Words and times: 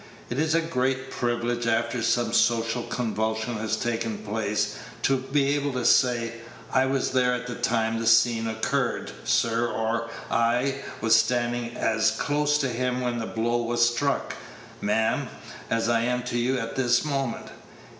It 0.31 0.39
is 0.39 0.55
a 0.55 0.61
great 0.61 1.11
privilege, 1.11 1.67
after 1.67 2.01
some 2.01 2.33
social 2.33 2.81
convulsion 2.81 3.57
has 3.57 3.77
taken 3.77 4.17
place, 4.17 4.75
to 5.03 5.17
be 5.17 5.53
able 5.53 5.71
to 5.73 5.85
say, 5.85 6.33
"I 6.73 6.87
was 6.87 7.11
there 7.11 7.35
at 7.35 7.45
the 7.45 7.53
time 7.53 7.99
the 7.99 8.07
scene 8.07 8.47
occurred, 8.47 9.11
sir;" 9.25 9.67
or, 9.67 10.09
"I 10.31 10.77
was 11.01 11.15
standing 11.15 11.77
as 11.77 12.09
close 12.17 12.57
to 12.57 12.69
him 12.69 13.01
when 13.01 13.19
the 13.19 13.27
blow 13.27 13.57
was 13.61 13.87
struck, 13.87 14.33
ma'am, 14.81 15.27
as 15.69 15.87
I 15.87 15.99
am 16.01 16.23
to 16.23 16.37
you 16.39 16.57
at 16.57 16.75
this 16.75 17.05
moment." 17.05 17.49